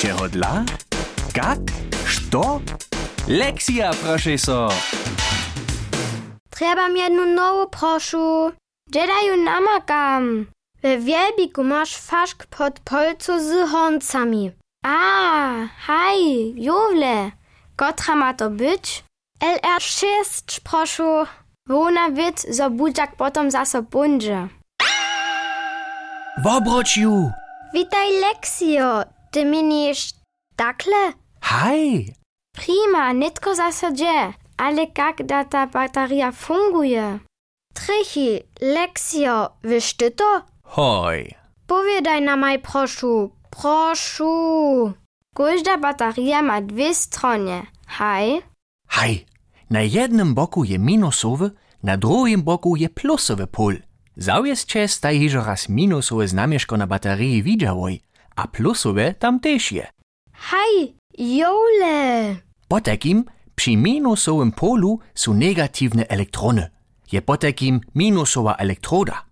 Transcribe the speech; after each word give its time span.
Čeho 0.00 0.28
dla? 0.28 0.64
Kak? 1.34 1.58
Što? 2.06 2.60
Lekcja, 3.28 3.90
proszę 4.02 4.38
so. 4.38 4.68
Trebam 6.50 6.96
jednu 6.96 7.26
nowu 7.26 7.70
proszu. 7.70 8.52
Dżedaju 8.90 9.44
namakam. 9.44 10.46
We 10.82 10.98
wielbiku 10.98 11.64
masz 11.64 11.96
faszk 11.96 12.46
pod 12.46 12.80
polcu 12.80 13.40
z 13.40 13.70
honcami. 13.70 14.52
A, 14.84 14.98
haj, 15.86 16.54
jowle. 16.56 17.30
Kotra 17.76 18.14
ma 18.14 18.34
to 18.34 18.50
być? 18.50 19.04
LR6, 19.42 20.60
proszu. 20.64 21.26
Wona 21.68 22.10
wit, 22.10 22.46
zo 22.50 22.70
budziak 22.70 23.16
potom 23.16 23.50
zaso 23.50 23.82
bundzie. 23.82 24.48
Wobrociu! 26.44 27.30
Witaj, 27.74 28.08
Lexio. 28.20 29.15
Ty 29.36 29.44
takle? 30.56 31.12
Hej! 31.40 32.14
Prima, 32.52 33.12
nitko 33.12 33.54
zaso 33.54 33.92
gdzie. 33.92 34.32
Ale 34.56 34.86
jak 34.98 35.26
da 35.26 35.44
ta 35.44 35.66
bateria 35.66 36.32
funguje? 36.32 37.18
Trichy, 37.74 38.42
Lexio, 38.60 39.50
wiesz 39.64 39.94
ty 39.94 40.10
to? 40.10 40.42
Hoj! 40.62 41.34
Powiedaj 41.66 42.22
na 42.22 42.36
maj 42.36 42.58
proszu, 42.58 43.30
proszu. 43.50 44.92
Każda 45.34 45.76
bateria 45.78 46.42
ma 46.42 46.60
dwie 46.60 46.94
strony. 46.94 47.66
Haj? 47.86 48.40
Hej! 48.88 49.26
Na 49.70 49.80
jednym 49.80 50.34
boku 50.34 50.64
je 50.64 50.78
minusowy, 50.78 51.50
na 51.82 51.96
drugim 51.96 52.42
boku 52.42 52.76
je 52.76 52.88
plusowy 52.88 53.46
pól. 53.46 53.74
Zaujezcie 54.16 54.88
sta 54.88 55.12
hižo 55.12 55.44
raz 55.44 55.68
minusowe 55.68 56.28
znamieszko 56.28 56.76
na 56.76 56.86
baterii 56.86 57.42
widziałoj, 57.42 58.00
a 58.36 58.46
plusowe 58.46 59.14
tam 59.14 59.40
też 59.40 59.72
je. 59.72 59.86
Haj, 60.32 60.94
jole. 61.18 62.36
Po 62.68 62.80
takim 62.80 63.24
przy 63.54 63.76
minusowym 63.76 64.52
polu 64.52 64.98
są 65.14 65.34
negatywne 65.34 66.08
elektrony. 66.08 66.70
Je 67.12 67.22
po 67.22 67.36
takim 67.36 67.80
minusowa 67.94 68.54
elektroda. 68.54 69.24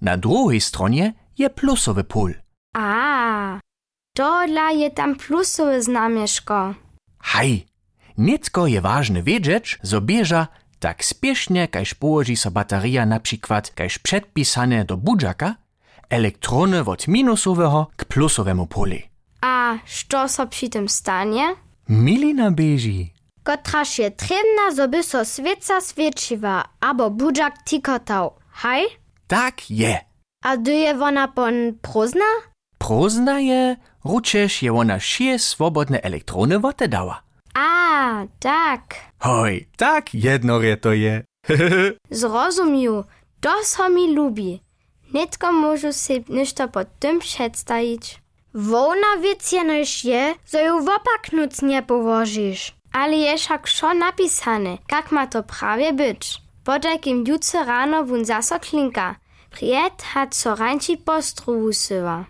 Na 0.00 0.16
drugiej 0.16 0.60
stronie 0.60 1.12
je 1.38 1.50
plusowy 1.50 2.04
pól. 2.04 2.34
A, 2.76 3.60
dodla 4.16 4.70
je 4.70 4.90
tam 4.90 5.16
plusowe 5.16 5.82
znamieszko. 5.82 6.74
Hej, 7.20 7.66
nicko 8.18 8.66
je 8.66 8.80
ważne 8.80 9.22
wiedzieć, 9.22 9.78
zo 9.82 10.00
bieża 10.00 10.46
tak 10.78 11.04
spiesznie, 11.04 11.68
kaž 11.68 11.94
położy 11.94 12.36
so 12.36 12.50
bateria 12.50 13.06
na 13.06 13.20
przykład 13.20 13.70
kaž 13.70 13.98
przedpisane 13.98 14.84
do 14.84 14.96
budzaka, 14.96 15.54
elektrony 16.10 16.80
od 16.86 17.08
minusowego 17.08 17.86
k 17.96 18.04
plusowemu 18.04 18.66
polu. 18.66 18.96
A, 19.40 19.78
što 19.86 20.28
so 20.28 20.46
przy 20.46 20.68
tym 20.68 20.88
stanie? 20.88 21.54
Milina 21.88 22.50
beži. 22.50 23.12
Kotraż 23.42 23.98
je 23.98 24.10
trebna, 24.10 24.72
zoby 24.76 25.02
so 25.02 25.24
świeca 25.24 25.80
świeciła, 25.80 26.64
albo 26.80 27.10
budzak 27.10 27.54
tikotał. 27.64 28.30
Haj? 28.50 28.82
Tak 29.26 29.70
je. 29.70 30.00
A 30.44 30.56
dyje 30.56 30.94
wona 30.94 31.28
pon 31.28 31.54
prózna? 31.82 32.28
Prózna 32.78 33.38
je, 33.40 33.76
ručeš 34.04 34.62
je 34.62 34.72
ona 34.72 34.98
šie 35.00 35.38
swobodne 35.38 36.00
elektrony 36.02 36.58
wote 36.58 36.88
dała. 36.88 37.22
A, 37.54 38.26
tak. 38.38 38.82
Hoj, 39.18 39.66
tak 39.76 40.14
jednorje 40.14 40.76
to 40.76 40.92
je. 40.92 41.24
Zrozumił. 42.10 43.04
To 43.40 43.52
so 43.64 43.88
mi 43.88 44.14
lubi. 44.14 44.60
Nitko 45.14 45.52
możu 45.52 45.92
si 45.92 46.24
ništo 46.28 46.68
pod 46.68 46.88
tym 46.98 47.18
przedstawić. 47.18 48.20
Wona 48.54 49.16
wiecjenoś 49.22 50.04
je, 50.04 50.34
zo 50.46 50.58
ju 50.58 50.84
wopaknuc 50.84 51.62
nie 51.62 51.82
położysz. 51.82 52.74
Ale 52.92 53.16
je 53.16 53.38
však 53.38 53.66
šo 53.66 53.94
napisane, 53.94 54.78
jak 54.92 55.12
ma 55.12 55.26
to 55.26 55.42
prawie 55.42 55.92
być. 55.92 56.38
Po 56.64 56.78
takim 56.80 57.24
jutce 57.26 57.64
rano 57.64 58.04
wun 58.04 58.24
zaso 58.24 58.60
klinka. 58.60 59.16
Prijet 59.50 60.02
hat 60.02 60.34
so 60.34 60.54
rańci 60.54 60.96
postruwu 60.96 61.72
syła. 61.72 62.24